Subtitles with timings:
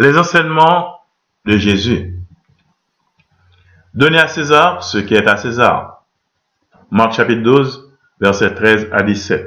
[0.00, 0.98] Les enseignements
[1.44, 2.18] de Jésus.
[3.92, 6.06] Donnez à César ce qui est à César.
[6.90, 9.46] Marc chapitre 12, versets 13 à 17.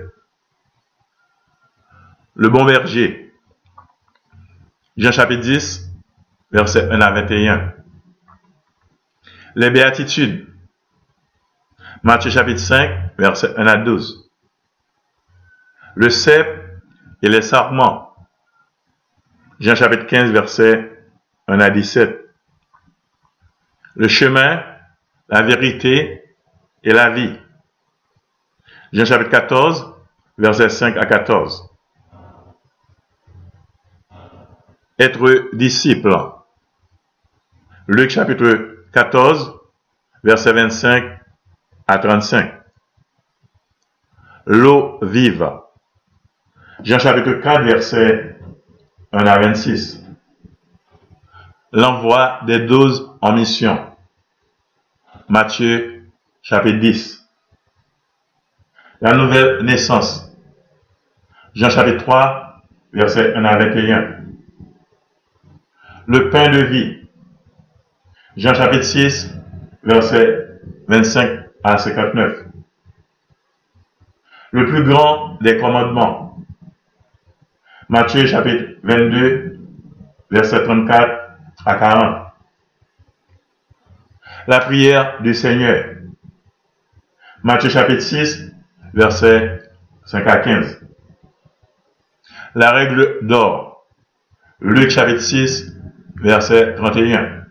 [2.35, 3.33] Le bon berger.
[4.95, 5.89] Jean chapitre 10,
[6.52, 7.73] versets 1 à 21.
[9.55, 10.54] Les béatitudes.
[12.04, 14.29] Matthieu chapitre 5, versets 1 à 12.
[15.95, 16.47] Le cep
[17.23, 18.02] et les sarments.
[19.59, 20.91] Jean chapitre 15, verset
[21.47, 22.19] 1 à 17.
[23.95, 24.64] Le chemin,
[25.29, 26.23] la vérité
[26.83, 27.37] et la vie.
[28.92, 29.93] Jean chapitre 14,
[30.37, 31.69] verset 5 à 14.
[35.00, 36.16] Être disciple.
[37.88, 39.59] Luc chapitre 14,
[40.23, 41.20] verset 25
[41.88, 42.53] à 35.
[44.45, 45.50] L'eau vive.
[46.83, 48.33] Jean chapitre 4, verset
[49.13, 50.03] 1 à 26.
[51.72, 53.80] L'envoi des douze en mission.
[55.30, 56.03] Matthieu
[56.42, 57.23] chapitre 10.
[59.02, 60.31] La nouvelle naissance.
[61.53, 62.61] Jean chapitre 3,
[62.92, 64.16] verset 1 à 21.
[66.08, 67.08] Le pain de vie.
[68.36, 69.31] Jean chapitre 6,
[69.83, 72.45] verset 25 à 59.
[74.52, 76.23] Le plus grand des commandements.
[77.89, 79.59] Matthieu chapitre 22,
[80.31, 82.28] verset 34 à 40.
[84.48, 85.95] La prière du Seigneur.
[87.44, 88.52] Matthieu chapitre 6,
[88.94, 89.70] verset
[90.06, 90.81] 5 à 15.
[92.56, 93.86] La règle d'or.
[94.61, 95.73] Luc chapitre 6,
[96.16, 97.44] verset 31.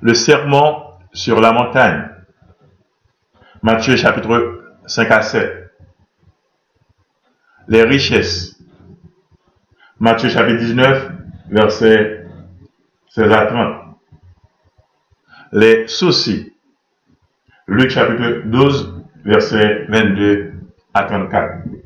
[0.00, 2.10] Le sermon sur la montagne.
[3.62, 5.72] Matthieu chapitre 5 à 7.
[7.66, 8.57] Les richesses.
[10.00, 11.10] Matthieu chapitre 19,
[11.50, 12.24] verset
[13.08, 13.96] 16 à 30.
[15.50, 16.52] Les soucis.
[17.66, 20.52] Luc chapitre 12, verset 22
[20.94, 21.77] à 34.